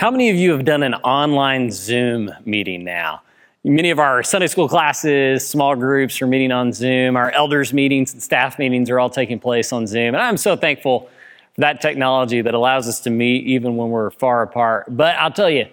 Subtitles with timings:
[0.00, 3.20] How many of you have done an online Zoom meeting now?
[3.64, 7.16] Many of our Sunday school classes, small groups are meeting on Zoom.
[7.16, 10.14] Our elders' meetings and staff meetings are all taking place on Zoom.
[10.14, 11.10] And I'm so thankful
[11.54, 14.86] for that technology that allows us to meet even when we're far apart.
[14.88, 15.66] But I'll tell you,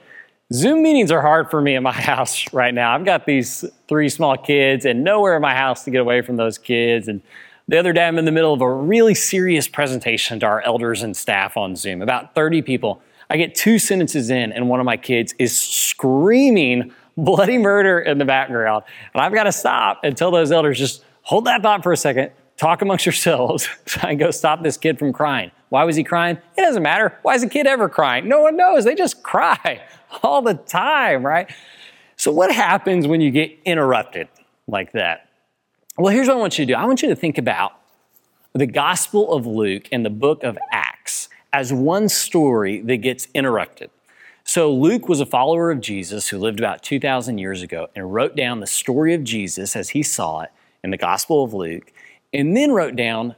[0.52, 2.94] Zoom meetings are hard for me in my house right now.
[2.94, 6.36] I've got these three small kids and nowhere in my house to get away from
[6.36, 7.08] those kids.
[7.08, 7.22] And
[7.70, 11.02] the other day, I'm in the middle of a really serious presentation to our elders
[11.02, 13.02] and staff on Zoom, about 30 people.
[13.30, 18.17] I get two sentences in, and one of my kids is screaming bloody murder in
[18.20, 18.84] the background.
[19.13, 21.98] And I've got to stop and tell those elders just hold that thought for a
[21.98, 25.52] second, talk amongst yourselves, try and go stop this kid from crying.
[25.70, 26.38] Why was he crying?
[26.58, 27.17] It doesn't matter.
[27.23, 28.30] Why is a kid ever crying?
[28.30, 28.86] No one knows.
[28.86, 29.81] They just cry
[30.23, 31.52] all the time, right?
[32.16, 34.30] So, what happens when you get interrupted
[34.67, 35.28] like that?
[35.98, 37.73] Well, here's what I want you to do I want you to think about
[38.53, 40.86] the Gospel of Luke and the book of Acts
[41.58, 43.89] as one story that gets interrupted.
[44.44, 48.36] So, Luke was a follower of Jesus who lived about 2,000 years ago and wrote
[48.36, 50.52] down the story of Jesus as he saw it
[50.83, 51.91] in the Gospel of Luke,
[52.31, 53.36] and then wrote down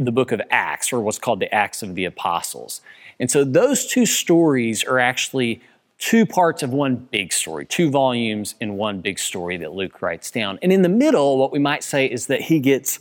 [0.00, 2.80] the book of Acts, or what's called the Acts of the Apostles.
[3.20, 5.62] And so, those two stories are actually
[5.98, 10.32] two parts of one big story, two volumes in one big story that Luke writes
[10.32, 10.58] down.
[10.60, 12.98] And in the middle, what we might say is that he gets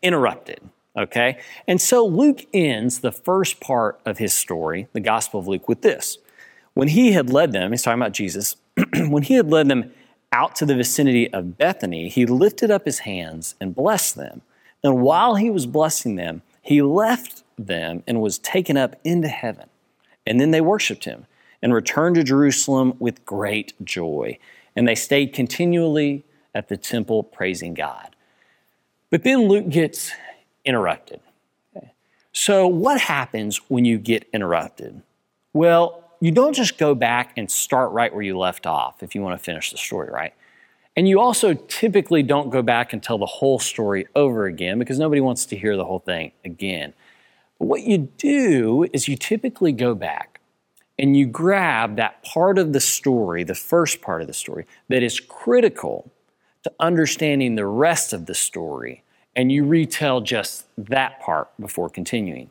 [0.00, 0.60] interrupted.
[0.96, 1.38] Okay?
[1.66, 5.82] And so Luke ends the first part of his story, the Gospel of Luke, with
[5.82, 6.18] this.
[6.74, 8.56] When he had led them, he's talking about Jesus,
[8.96, 9.92] when he had led them
[10.32, 14.42] out to the vicinity of Bethany, he lifted up his hands and blessed them.
[14.82, 19.68] And while he was blessing them, he left them and was taken up into heaven.
[20.26, 21.26] And then they worshiped him
[21.60, 24.38] and returned to Jerusalem with great joy.
[24.74, 28.16] And they stayed continually at the temple praising God.
[29.10, 30.10] But then Luke gets
[30.64, 31.20] interrupted.
[32.32, 35.02] So, what happens when you get interrupted?
[35.52, 39.20] Well, you don't just go back and start right where you left off if you
[39.20, 40.32] want to finish the story, right?
[40.96, 44.98] And you also typically don't go back and tell the whole story over again because
[44.98, 46.94] nobody wants to hear the whole thing again.
[47.58, 50.40] But what you do is you typically go back
[50.98, 55.02] and you grab that part of the story, the first part of the story, that
[55.02, 56.10] is critical
[56.62, 59.02] to understanding the rest of the story
[59.34, 62.50] and you retell just that part before continuing.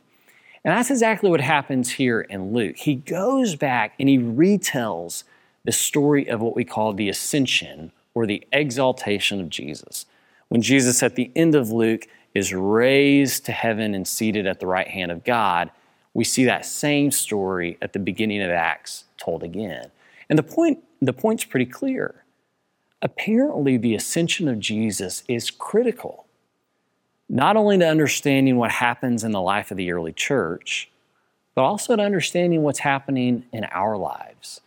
[0.64, 2.76] And that's exactly what happens here in Luke.
[2.76, 5.24] He goes back and he retells
[5.64, 10.06] the story of what we call the ascension or the exaltation of Jesus.
[10.48, 14.66] When Jesus, at the end of Luke, is raised to heaven and seated at the
[14.66, 15.70] right hand of God,
[16.14, 19.90] we see that same story at the beginning of Acts told again.
[20.28, 22.24] And the point, the point's pretty clear.
[23.00, 26.21] Apparently, the ascension of Jesus is critical
[27.32, 30.90] not only to understanding what happens in the life of the early church,
[31.54, 34.60] but also to understanding what's happening in our lives.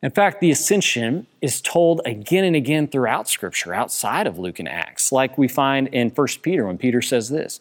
[0.00, 4.68] In fact, the ascension is told again and again throughout Scripture, outside of Luke and
[4.68, 7.60] Acts, like we find in 1 Peter when Peter says this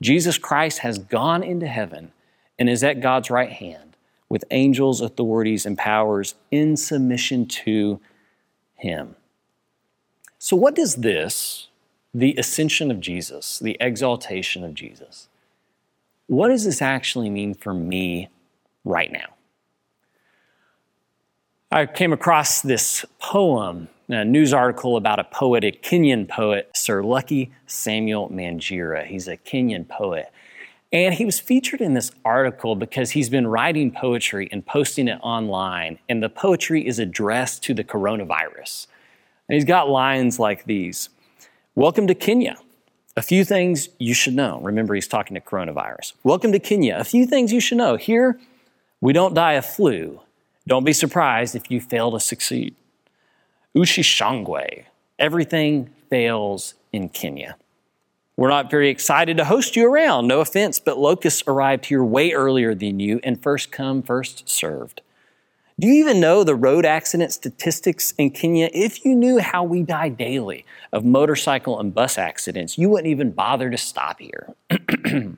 [0.00, 2.12] Jesus Christ has gone into heaven
[2.58, 3.98] and is at God's right hand
[4.30, 8.00] with angels, authorities, and powers in submission to
[8.76, 9.14] him.
[10.38, 11.68] So, what does this
[12.14, 15.28] the ascension of Jesus, the exaltation of Jesus.
[16.28, 18.28] What does this actually mean for me
[18.84, 19.34] right now?
[21.72, 27.02] I came across this poem, a news article about a poet, a Kenyan poet, Sir
[27.02, 29.04] Lucky Samuel Manjira.
[29.04, 30.30] He's a Kenyan poet.
[30.92, 35.18] And he was featured in this article because he's been writing poetry and posting it
[35.20, 35.98] online.
[36.08, 38.86] And the poetry is addressed to the coronavirus.
[39.48, 41.08] And he's got lines like these
[41.76, 42.56] Welcome to Kenya.
[43.16, 44.60] A few things you should know.
[44.62, 46.12] Remember, he's talking to coronavirus.
[46.22, 46.96] Welcome to Kenya.
[47.00, 47.96] A few things you should know.
[47.96, 48.38] Here,
[49.00, 50.20] we don't die of flu.
[50.68, 52.76] Don't be surprised if you fail to succeed.
[53.74, 54.84] Usishangwe.
[55.18, 57.56] Everything fails in Kenya.
[58.36, 60.28] We're not very excited to host you around.
[60.28, 65.02] No offense, but locusts arrived here way earlier than you and first come, first served.
[65.80, 68.70] Do you even know the road accident statistics in Kenya?
[68.72, 73.32] If you knew how we die daily of motorcycle and bus accidents, you wouldn't even
[73.32, 74.54] bother to stop here.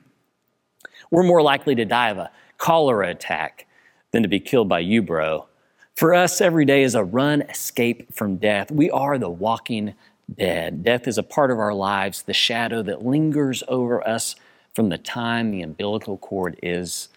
[1.11, 2.29] We're more likely to die of a
[2.59, 3.65] cholera attack
[4.11, 5.47] than to be killed by you, bro.
[5.95, 8.69] For us, every day is a run escape from death.
[8.69, 9.95] We are the walking
[10.31, 10.83] dead.
[10.83, 14.35] Death is a part of our lives, the shadow that lingers over us
[14.75, 17.09] from the time the umbilical cord is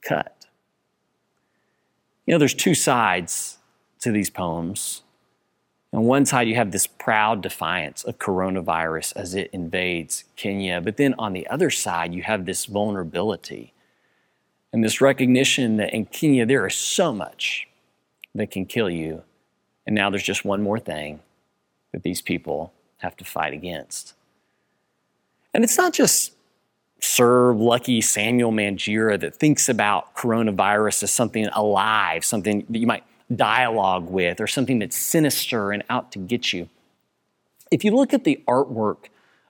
[0.00, 0.41] cut.
[2.26, 3.58] You know, there's two sides
[4.00, 5.02] to these poems.
[5.92, 10.80] On one side, you have this proud defiance of coronavirus as it invades Kenya.
[10.80, 13.72] But then on the other side, you have this vulnerability
[14.72, 17.68] and this recognition that in Kenya, there is so much
[18.34, 19.22] that can kill you.
[19.86, 21.20] And now there's just one more thing
[21.92, 24.14] that these people have to fight against.
[25.52, 26.31] And it's not just
[27.02, 33.02] Sir Lucky Samuel Manjira that thinks about coronavirus as something alive, something that you might
[33.34, 36.68] dialogue with, or something that's sinister and out to get you.
[37.72, 39.06] If you look at the artwork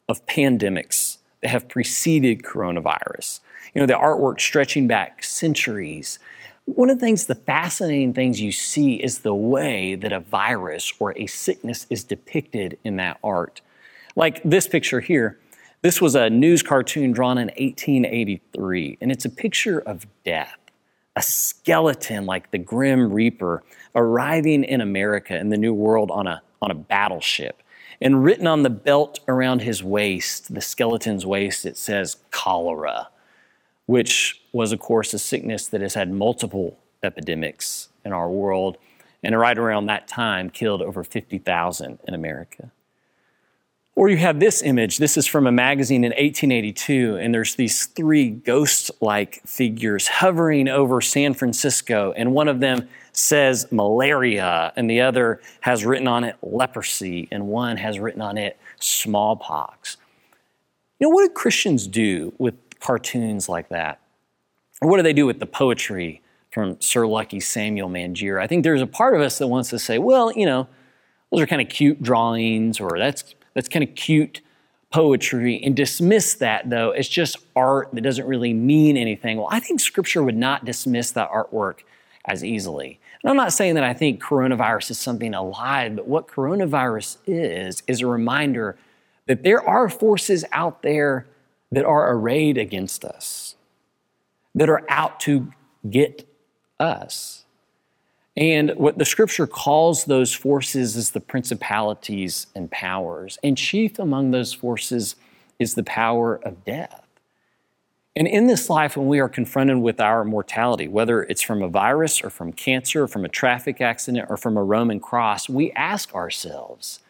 [0.09, 3.41] of pandemics that have preceded coronavirus,
[3.75, 6.19] you know, the artwork stretching back centuries,
[6.65, 10.91] one of the things, the fascinating things you see is the way that a virus
[10.99, 13.61] or a sickness is depicted in that art.
[14.17, 15.39] Like this picture here,
[15.83, 20.57] this was a news cartoon drawn in 1883, and it's a picture of death.
[21.17, 23.65] A skeleton like the Grim Reaper
[23.95, 27.63] arriving in America in the New World on a, on a battleship.
[28.01, 33.09] And written on the belt around his waist, the skeleton's waist, it says cholera,
[33.87, 38.79] which was, of course, a sickness that has had multiple epidemics in our world,
[39.23, 42.71] and right around that time killed over 50,000 in America.
[43.95, 44.97] Or you have this image.
[44.97, 50.67] This is from a magazine in 1882, and there's these three ghost like figures hovering
[50.67, 56.25] over San Francisco, and one of them says malaria, and the other has written on
[56.25, 59.99] it leprosy, and one has written on it smallpox.
[60.99, 64.01] You know, what do Christians do with cartoons like that?
[64.81, 68.41] Or what do they do with the poetry from Sir Lucky Samuel Manjira?
[68.41, 70.67] I think there's a part of us that wants to say, well, you know,
[71.31, 74.41] those are kind of cute drawings, or that's that's kind of cute
[74.91, 79.39] poetry and dismiss that though as just art that doesn't really mean anything.
[79.39, 81.81] Well, I think scripture would not dismiss that artwork
[82.27, 83.01] as easily.
[83.23, 87.83] And I'm not saying that I think coronavirus is something alive, but what coronavirus is,
[87.87, 88.77] is a reminder
[89.27, 91.27] that there are forces out there
[91.71, 93.57] that are arrayed against us,
[94.55, 95.53] that are out to
[95.89, 96.29] get
[96.79, 97.42] us.
[98.37, 103.39] And what the scripture calls those forces is the principalities and powers.
[103.43, 105.17] And chief among those forces
[105.59, 107.07] is the power of death.
[108.15, 111.69] And in this life, when we are confronted with our mortality, whether it's from a
[111.69, 115.73] virus or from cancer or from a traffic accident or from a Roman cross, we
[115.73, 117.01] ask ourselves,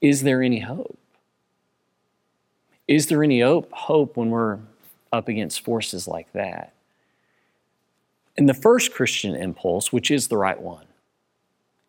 [0.00, 0.98] is there any hope?
[2.86, 4.58] Is there any hope, when we're
[5.12, 6.72] up against forces like that?
[8.36, 10.86] And the first Christian impulse, which is the right one,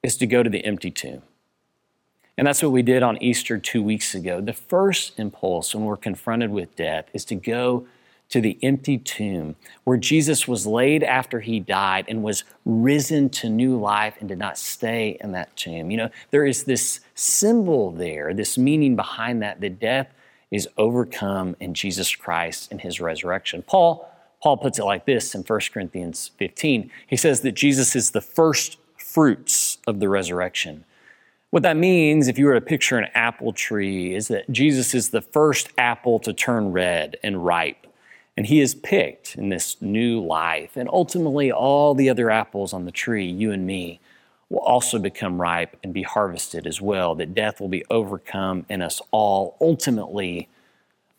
[0.03, 1.24] is to go to the empty tomb.
[2.38, 4.42] And that's what we did on Easter two weeks ago.
[4.42, 7.88] The first impulse when we're confronted with death is to go
[8.30, 13.50] to the empty tomb where Jesus was laid after he died and was risen to
[13.50, 15.91] new life and did not stay in that tomb.
[15.91, 20.07] You know, there is this symbol there, this meaning behind that, that death
[20.51, 23.62] is overcome in Jesus Christ and his resurrection.
[23.62, 24.09] Paul
[24.45, 26.92] Paul puts it like this in 1 Corinthians 15.
[27.07, 30.86] He says that Jesus is the first fruits of the resurrection.
[31.50, 35.09] What that means, if you were to picture an apple tree, is that Jesus is
[35.09, 37.88] the first apple to turn red and ripe.
[38.38, 40.77] And he is picked in this new life.
[40.77, 44.00] And ultimately, all the other apples on the tree, you and me,
[44.50, 47.15] will also become ripe and be harvested as well.
[47.15, 50.50] That death will be overcome in us all, ultimately,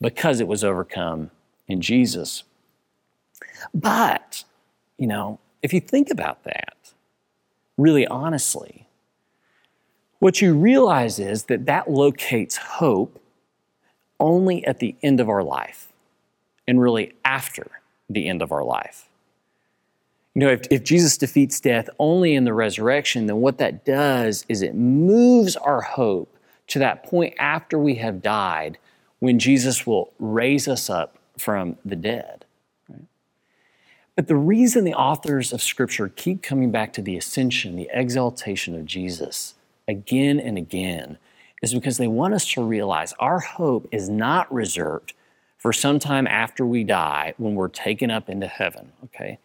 [0.01, 1.33] because it was overcome
[1.67, 2.45] in Jesus.
[3.75, 4.45] But,
[4.99, 6.93] you know, if you think about that,
[7.77, 8.87] really honestly,
[10.19, 13.21] what you realize is that that locates hope
[14.19, 15.93] only at the end of our life
[16.67, 17.67] and really after
[18.09, 19.09] the end of our life.
[20.35, 24.45] You know, if, if Jesus defeats death only in the resurrection, then what that does
[24.49, 26.35] is it moves our hope
[26.69, 28.79] to that point after we have died
[29.19, 32.46] when Jesus will raise us up from the dead.
[34.17, 38.75] But the reason the authors of Scripture keep coming back to the ascension, the exaltation
[38.75, 39.55] of Jesus
[39.87, 41.19] again and again,
[41.63, 45.13] is because they want us to realize our hope is not reserved
[45.59, 49.39] for some time after we die when we're taken up into heaven, okay?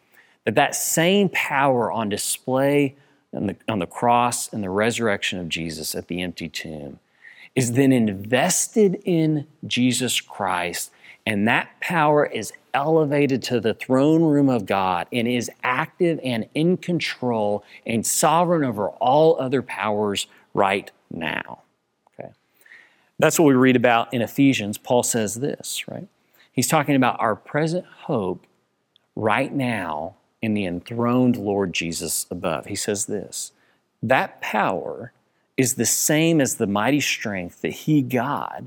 [0.44, 2.96] That that same power on display
[3.34, 6.98] on the, on the cross and the resurrection of Jesus at the empty tomb
[7.54, 10.90] is then invested in Jesus Christ
[11.26, 16.48] and that power is elevated to the throne room of God and is active and
[16.54, 21.62] in control and sovereign over all other powers right now.
[22.18, 22.32] Okay.
[23.18, 24.78] That's what we read about in Ephesians.
[24.78, 26.08] Paul says this, right?
[26.52, 28.46] He's talking about our present hope
[29.14, 32.66] right now in the enthroned Lord Jesus above.
[32.66, 33.52] He says this
[34.02, 35.12] that power
[35.56, 38.66] is the same as the mighty strength that He, God,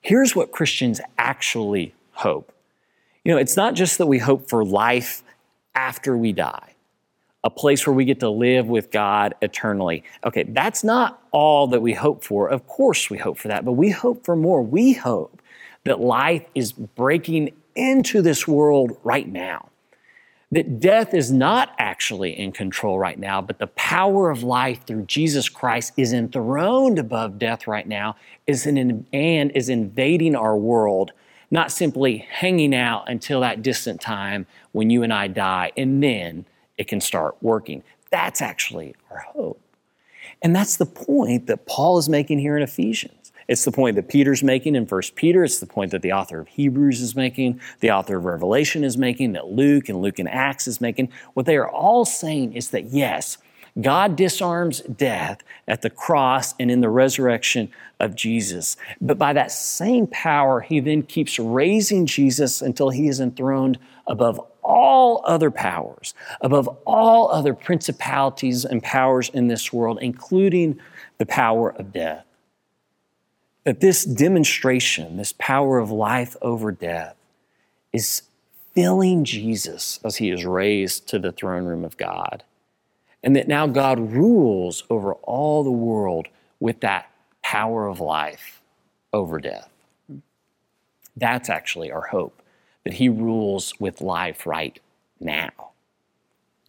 [0.00, 2.52] here's what Christians actually hope.
[3.24, 5.22] You know, it's not just that we hope for life
[5.74, 6.74] after we die,
[7.44, 10.04] a place where we get to live with God eternally.
[10.24, 12.48] Okay, that's not all that we hope for.
[12.48, 14.62] Of course, we hope for that, but we hope for more.
[14.62, 15.40] We hope
[15.84, 19.69] that life is breaking into this world right now.
[20.52, 25.04] That death is not actually in control right now, but the power of life through
[25.04, 28.16] Jesus Christ is enthroned above death right now
[28.48, 31.12] is an, and is invading our world,
[31.52, 36.46] not simply hanging out until that distant time when you and I die, and then
[36.76, 37.84] it can start working.
[38.10, 39.60] That's actually our hope.
[40.42, 43.19] And that's the point that Paul is making here in Ephesians.
[43.50, 45.42] It's the point that Peter's making in 1 Peter.
[45.42, 48.96] It's the point that the author of Hebrews is making, the author of Revelation is
[48.96, 51.10] making, that Luke and Luke and Acts is making.
[51.34, 53.38] What they are all saying is that yes,
[53.80, 58.76] God disarms death at the cross and in the resurrection of Jesus.
[59.00, 64.40] But by that same power, he then keeps raising Jesus until he is enthroned above
[64.62, 70.78] all other powers, above all other principalities and powers in this world, including
[71.18, 72.24] the power of death
[73.64, 77.16] that this demonstration, this power of life over death,
[77.92, 78.22] is
[78.74, 82.44] filling Jesus as he is raised to the throne room of God.
[83.22, 87.10] And that now God rules over all the world with that
[87.42, 88.62] power of life
[89.12, 89.68] over death.
[91.16, 92.40] That's actually our hope,
[92.84, 94.78] that he rules with life right
[95.18, 95.50] now,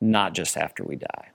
[0.01, 1.29] not just after we die.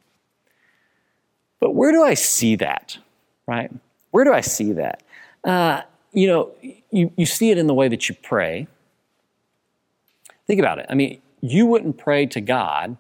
[1.60, 2.98] But where do I see that,
[3.46, 3.70] right?
[4.10, 5.02] Where do I see that?
[5.46, 6.52] Uh, you know,
[6.90, 8.66] you, you see it in the way that you pray.
[10.46, 10.86] Think about it.
[10.90, 12.96] I mean, you wouldn't pray to God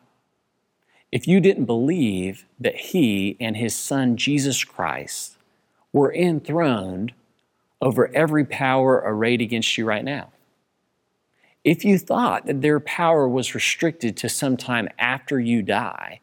[1.10, 5.36] if you didn't believe that He and His Son, Jesus Christ,
[5.92, 7.14] were enthroned
[7.80, 10.32] over every power arrayed against you right now.
[11.64, 16.20] If you thought that their power was restricted to some time after you die,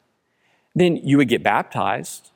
[0.73, 2.31] then you would get baptized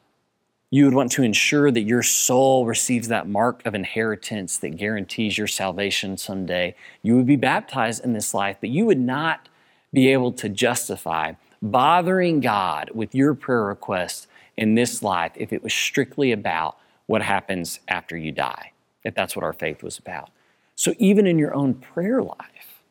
[0.69, 5.37] you would want to ensure that your soul receives that mark of inheritance that guarantees
[5.37, 6.75] your salvation someday.
[7.01, 9.47] You would be baptized in this life, but you would not
[9.93, 15.63] be able to justify bothering God with your prayer request in this life if it
[15.63, 18.73] was strictly about what happens after you die,
[19.05, 20.29] if that's what our faith was about.
[20.75, 22.81] So even in your own prayer life,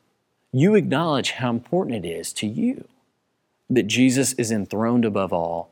[0.50, 2.88] you acknowledge how important it is to you
[3.68, 5.70] that Jesus is enthroned above all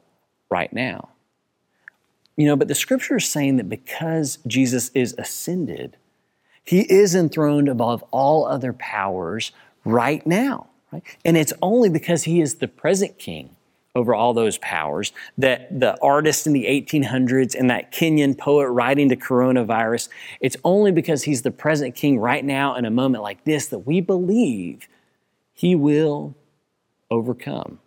[0.50, 1.08] right now.
[2.36, 5.96] You know, but the scripture is saying that because Jesus is ascended,
[6.64, 9.52] he is enthroned above all other powers
[9.84, 10.68] right now.
[10.92, 11.02] Right?
[11.24, 13.54] And it's only because he is the present king
[13.94, 19.08] over all those powers that the artist in the 1800s and that Kenyan poet writing
[19.10, 20.08] to coronavirus,
[20.40, 23.80] it's only because he's the present king right now in a moment like this that
[23.80, 24.88] we believe
[25.52, 26.34] he will
[27.10, 27.78] overcome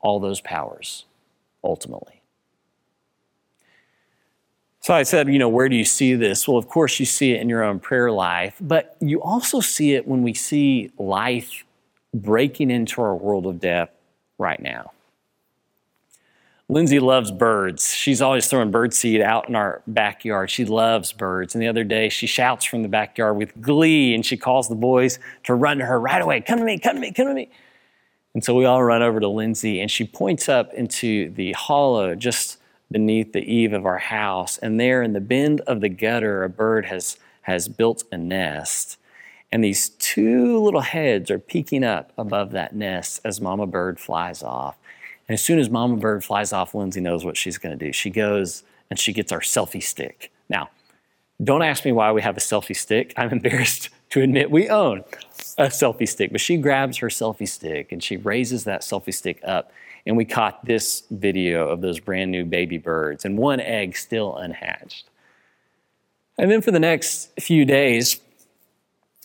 [0.00, 1.06] all those powers
[1.62, 2.13] ultimately.
[4.84, 6.46] So I said, you know, where do you see this?
[6.46, 9.94] Well, of course, you see it in your own prayer life, but you also see
[9.94, 11.64] it when we see life
[12.12, 13.88] breaking into our world of death
[14.36, 14.92] right now.
[16.68, 17.94] Lindsay loves birds.
[17.94, 20.50] She's always throwing birdseed out in our backyard.
[20.50, 21.54] She loves birds.
[21.54, 24.74] And the other day, she shouts from the backyard with glee and she calls the
[24.74, 26.42] boys to run to her right away.
[26.42, 27.48] Come to me, come to me, come to me.
[28.34, 32.14] And so we all run over to Lindsay and she points up into the hollow
[32.14, 32.58] just
[32.94, 34.56] beneath the eave of our house.
[34.58, 38.98] And there in the bend of the gutter, a bird has, has built a nest.
[39.50, 44.44] And these two little heads are peeking up above that nest as Mama Bird flies
[44.44, 44.76] off.
[45.26, 47.92] And as soon as Mama Bird flies off, Lindsay knows what she's going to do.
[47.92, 50.30] She goes and she gets our selfie stick.
[50.48, 50.70] Now,
[51.42, 53.12] don't ask me why we have a selfie stick.
[53.16, 55.02] I'm embarrassed to admit we own
[55.58, 56.32] a selfie stick.
[56.32, 59.72] But she grabs her selfie stick and she raises that selfie stick up
[60.06, 64.36] and we caught this video of those brand new baby birds and one egg still
[64.36, 65.08] unhatched.
[66.36, 68.20] And then for the next few days,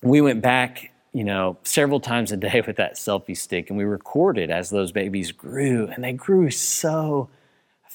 [0.03, 3.83] we went back, you know, several times a day with that selfie stick and we
[3.83, 7.29] recorded as those babies grew and they grew so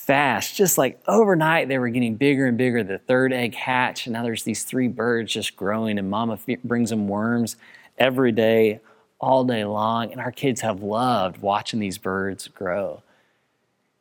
[0.05, 0.57] fast.
[0.57, 2.85] Just like overnight, they were getting bigger and bigger.
[2.85, 6.91] The third egg hatched, and now there's these three birds just growing, and mama brings
[6.91, 7.57] them worms
[7.99, 8.81] every day
[9.21, 13.03] all day long, and our kids have loved watching these birds grow.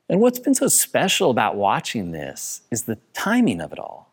[0.09, 4.11] And what's been so special about watching this is the timing of it all.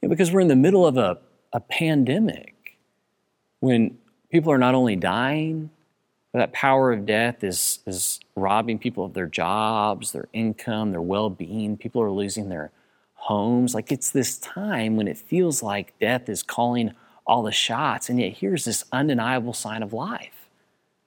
[0.00, 1.18] Because we're in the middle of a,
[1.52, 2.78] a pandemic
[3.60, 3.98] when
[4.30, 5.70] people are not only dying,
[6.32, 11.02] but that power of death is, is robbing people of their jobs, their income, their
[11.02, 11.76] well being.
[11.76, 12.70] People are losing their
[13.14, 13.74] homes.
[13.74, 16.92] Like it's this time when it feels like death is calling
[17.26, 20.48] all the shots, and yet here's this undeniable sign of life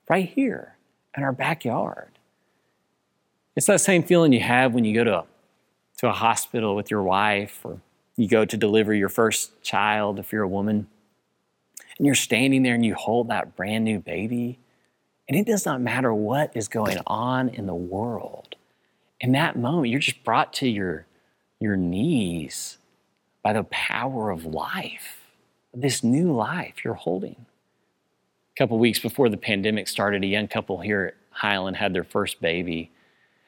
[0.09, 0.75] right here
[1.15, 2.11] in our backyard.
[3.55, 5.25] It's that same feeling you have when you go to a,
[5.97, 7.79] to a hospital with your wife or
[8.17, 10.87] you go to deliver your first child if you're a woman
[11.97, 14.59] and you're standing there and you hold that brand new baby
[15.27, 18.55] and it does not matter what is going on in the world
[19.19, 21.05] in that moment you're just brought to your
[21.59, 22.77] your knees
[23.41, 25.24] by the power of life
[25.75, 27.35] this new life you're holding
[28.55, 32.03] a couple weeks before the pandemic started a young couple here at Highland had their
[32.03, 32.91] first baby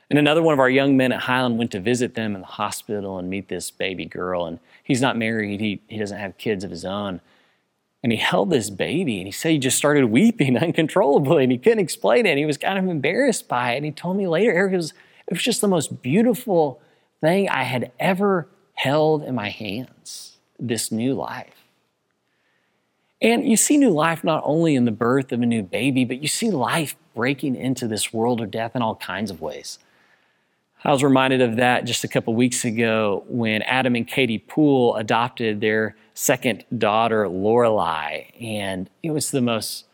[0.10, 2.48] and another one of our young men at Highland went to visit them in the
[2.48, 4.46] hospital and meet this baby girl.
[4.46, 7.20] And he's not married, he, he doesn't have kids of his own.
[8.04, 11.58] And he held this baby and he said he just started weeping uncontrollably and he
[11.58, 12.30] couldn't explain it.
[12.30, 13.78] And he was kind of embarrassed by it.
[13.78, 14.92] And he told me later, Eric, it was,
[15.28, 16.80] it was just the most beautiful
[17.20, 21.57] thing I had ever held in my hands this new life.
[23.22, 26.22] And you see new life not only in the birth of a new baby, but
[26.22, 29.80] you see life breaking into this world of death in all kinds of ways.
[30.84, 34.96] I was reminded of that just a couple weeks ago when Adam and Katie Poole
[34.96, 38.26] adopted their second daughter, Lorelei.
[38.40, 39.86] And it was the most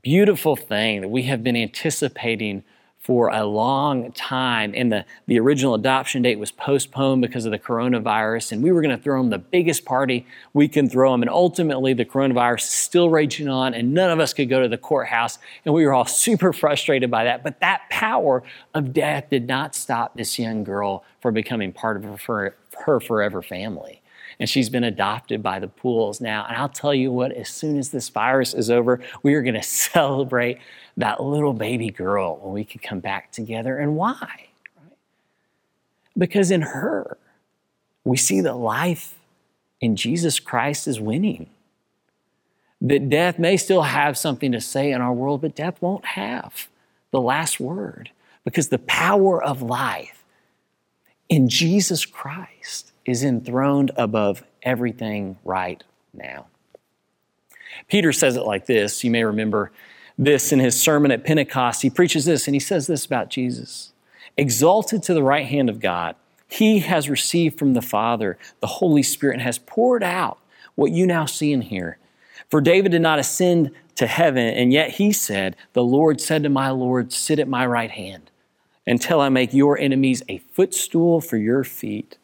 [0.00, 2.62] beautiful thing that we have been anticipating
[3.02, 4.72] for a long time.
[4.76, 8.52] And the, the original adoption date was postponed because of the coronavirus.
[8.52, 10.24] And we were going to throw them the biggest party
[10.54, 11.22] we can throw them.
[11.22, 14.68] And ultimately, the coronavirus is still raging on, and none of us could go to
[14.68, 15.38] the courthouse.
[15.64, 17.42] And we were all super frustrated by that.
[17.42, 22.22] But that power of death did not stop this young girl from becoming part of
[22.22, 24.01] her, her forever family
[24.42, 26.44] and she's been adopted by the Pooles now.
[26.48, 29.54] And I'll tell you what, as soon as this virus is over, we are going
[29.62, 30.58] to celebrate
[30.96, 33.78] that little baby girl when we can come back together.
[33.78, 34.48] And why?
[36.18, 37.18] Because in her,
[38.02, 39.14] we see that life
[39.80, 41.48] in Jesus Christ is winning.
[42.80, 46.66] That death may still have something to say in our world, but death won't have
[47.12, 48.10] the last word
[48.42, 50.24] because the power of life
[51.28, 56.46] in Jesus Christ is enthroned above everything right now.
[57.88, 59.02] Peter says it like this.
[59.02, 59.72] You may remember
[60.18, 61.82] this in his sermon at Pentecost.
[61.82, 63.92] He preaches this and he says this about Jesus
[64.36, 66.16] Exalted to the right hand of God,
[66.48, 70.38] he has received from the Father the Holy Spirit and has poured out
[70.74, 71.98] what you now see and hear.
[72.50, 76.48] For David did not ascend to heaven, and yet he said, The Lord said to
[76.48, 78.30] my Lord, Sit at my right hand
[78.86, 82.18] until I make your enemies a footstool for your feet.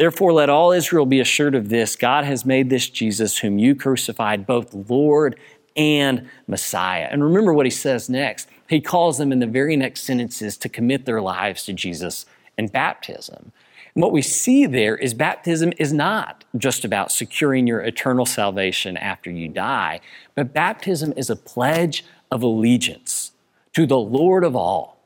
[0.00, 3.74] Therefore, let all Israel be assured of this God has made this Jesus, whom you
[3.74, 5.38] crucified, both Lord
[5.76, 7.06] and Messiah.
[7.10, 8.48] And remember what he says next.
[8.66, 12.24] He calls them in the very next sentences to commit their lives to Jesus
[12.56, 13.52] and baptism.
[13.94, 18.96] And what we see there is baptism is not just about securing your eternal salvation
[18.96, 20.00] after you die,
[20.34, 23.32] but baptism is a pledge of allegiance
[23.74, 24.98] to the Lord of all,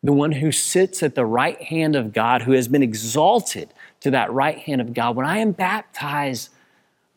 [0.00, 4.10] the one who sits at the right hand of God, who has been exalted to
[4.10, 5.16] that right hand of God.
[5.16, 6.50] When I am baptized,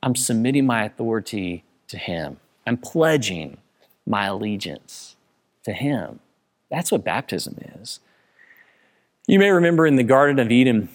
[0.03, 2.37] I'm submitting my authority to Him.
[2.65, 3.57] I'm pledging
[4.05, 5.15] my allegiance
[5.63, 6.19] to Him.
[6.69, 7.99] That's what baptism is.
[9.27, 10.89] You may remember in the Garden of Eden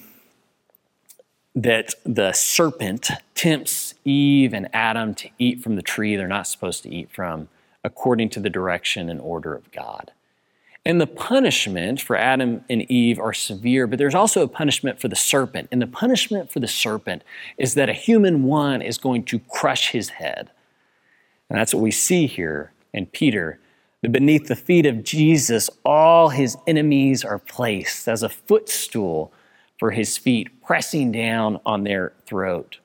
[1.55, 6.83] that the serpent tempts Eve and Adam to eat from the tree they're not supposed
[6.83, 7.49] to eat from,
[7.83, 10.13] according to the direction and order of God.
[10.87, 15.09] And the punishment for Adam and Eve are severe, but there's also a punishment for
[15.09, 15.69] the serpent.
[15.73, 17.25] And the punishment for the serpent
[17.59, 20.49] is that a human one is going to crush his head.
[21.51, 23.59] And that's what we see here in Peter.
[24.03, 29.33] That beneath the feet of Jesus, all his enemies are placed as a footstool
[29.81, 32.79] for his feet, pressing down on their throat.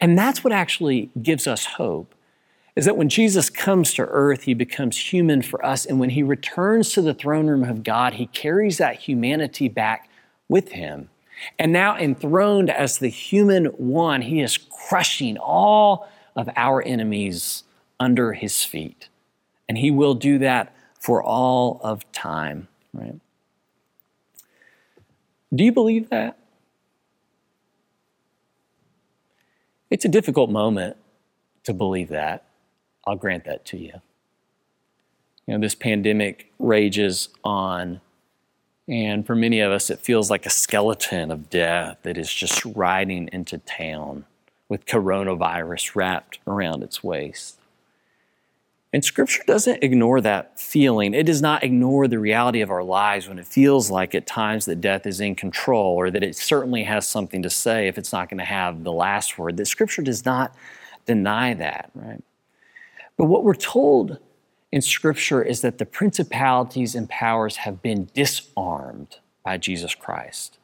[0.00, 2.12] And that's what actually gives us hope
[2.76, 5.86] is that when Jesus comes to earth, he becomes human for us.
[5.86, 10.08] And when he returns to the throne room of God, he carries that humanity back
[10.48, 11.08] with him.
[11.58, 17.64] And now, enthroned as the human one, he is crushing all of our enemies
[18.00, 19.08] under his feet.
[19.68, 23.20] And he will do that for all of time, right?
[25.54, 26.38] Do you believe that?
[29.90, 30.96] It's a difficult moment
[31.64, 32.44] to believe that.
[33.06, 33.92] I'll grant that to you.
[35.46, 38.00] You know, this pandemic rages on
[38.86, 42.64] And for many of us, it feels like a skeleton of death that is just
[42.66, 44.26] riding into town
[44.68, 47.58] with coronavirus wrapped around its waist.
[48.92, 51.14] And Scripture doesn't ignore that feeling.
[51.14, 54.66] It does not ignore the reality of our lives when it feels like at times
[54.66, 58.12] that death is in control or that it certainly has something to say if it's
[58.12, 59.56] not going to have the last word.
[59.56, 60.54] That Scripture does not
[61.06, 62.22] deny that, right?
[63.16, 64.18] But what we're told
[64.72, 70.58] in Scripture is that the principalities and powers have been disarmed by Jesus Christ.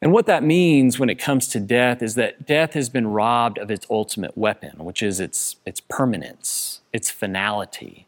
[0.00, 3.58] And what that means when it comes to death is that death has been robbed
[3.58, 8.06] of its ultimate weapon, which is its, its permanence, its finality.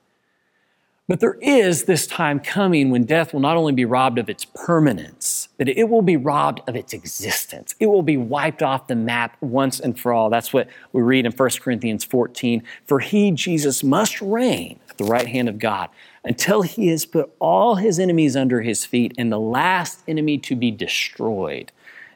[1.06, 4.46] But there is this time coming when death will not only be robbed of its
[4.46, 7.74] permanence, but it will be robbed of its existence.
[7.78, 10.30] It will be wiped off the map once and for all.
[10.30, 12.62] That's what we read in 1 Corinthians 14.
[12.86, 15.90] For he, Jesus, must reign at the right hand of God
[16.24, 20.56] until he has put all his enemies under his feet, and the last enemy to
[20.56, 21.70] be destroyed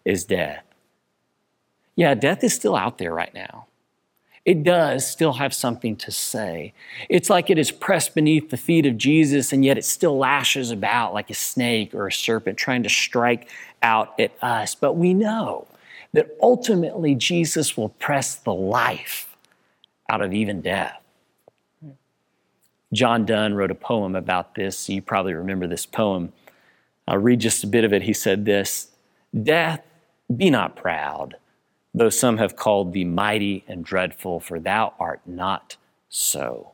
[0.07, 0.64] is death.
[1.94, 3.67] Yeah, death is still out there right now.
[4.49, 6.73] It does still have something to say.
[7.11, 10.71] It's like it is pressed beneath the feet of Jesus, and yet it still lashes
[10.71, 13.51] about like a snake or a serpent trying to strike
[13.83, 14.75] out at us.
[14.75, 15.67] But we know
[16.15, 19.37] that ultimately Jesus will press the life
[20.09, 20.99] out of even death.
[22.95, 24.89] John Donne wrote a poem about this.
[24.89, 26.33] You probably remember this poem.
[27.07, 28.01] I'll read just a bit of it.
[28.01, 28.93] He said this
[29.43, 29.83] Death
[30.35, 31.37] be not proud,
[31.94, 35.77] though some have called thee mighty and dreadful, for thou art not
[36.09, 36.72] so.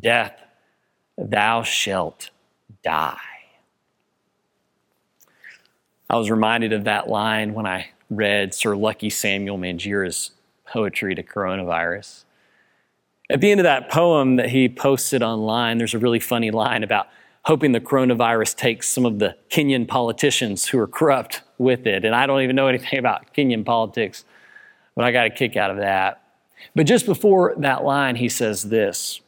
[0.00, 0.40] Death,
[1.16, 2.30] thou shalt
[2.82, 3.18] die.
[6.08, 10.32] I was reminded of that line when I read Sir Lucky Samuel Manjira's
[10.66, 12.24] poetry to coronavirus.
[13.30, 16.82] At the end of that poem that he posted online, there's a really funny line
[16.82, 17.08] about
[17.44, 22.04] hoping the coronavirus takes some of the Kenyan politicians who are corrupt with it.
[22.04, 24.24] And I don't even know anything about Kenyan politics,
[24.94, 26.22] but I got a kick out of that.
[26.74, 29.20] But just before that line, he says this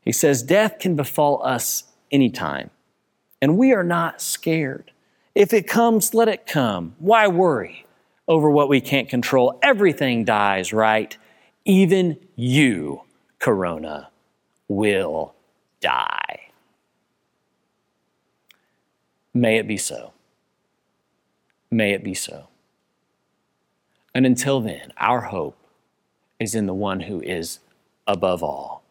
[0.00, 2.70] He says, Death can befall us anytime,
[3.42, 4.92] and we are not scared.
[5.34, 6.94] If it comes, let it come.
[6.98, 7.84] Why worry
[8.26, 9.58] over what we can't control?
[9.62, 11.16] Everything dies, right?
[11.66, 13.02] Even you,
[13.38, 14.08] Corona,
[14.68, 15.34] will
[15.80, 16.50] die.
[19.34, 20.12] May it be so.
[21.70, 22.48] May it be so.
[24.14, 25.58] And until then, our hope
[26.38, 27.58] is in the one who is
[28.06, 28.82] above all,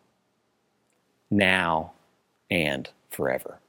[1.32, 1.94] now
[2.50, 3.60] and forever.